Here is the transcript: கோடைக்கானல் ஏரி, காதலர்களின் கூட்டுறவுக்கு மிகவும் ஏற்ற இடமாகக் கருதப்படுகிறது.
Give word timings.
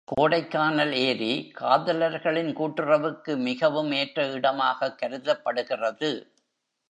கோடைக்கானல் 0.07 0.91
ஏரி, 0.99 1.51
காதலர்களின் 1.59 2.53
கூட்டுறவுக்கு 2.53 3.37
மிகவும் 3.37 3.91
ஏற்ற 3.91 4.25
இடமாகக் 4.31 4.97
கருதப்படுகிறது. 4.97 6.11